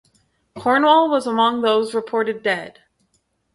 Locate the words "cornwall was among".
0.55-1.61